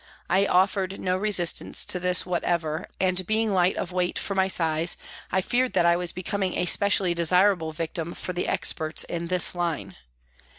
I 0.31 0.47
offered 0.47 0.99
no 0.99 1.15
resistance 1.15 1.85
to 1.85 1.99
this 1.99 2.25
whatever, 2.25 2.87
and 2.99 3.23
being 3.27 3.49
of 3.49 3.53
light 3.53 3.91
weight 3.91 4.17
for 4.17 4.33
my 4.33 4.47
size, 4.47 4.97
I 5.31 5.41
feared 5.41 5.73
that 5.73 5.85
I 5.85 5.95
was 5.95 6.11
becoming 6.11 6.57
a 6.57 6.65
specially 6.65 7.13
desirable 7.13 7.71
victim 7.71 8.15
for 8.15 8.33
the 8.33 8.47
experts 8.47 9.03
in 9.03 9.27
this 9.27 9.53
line. 9.53 9.95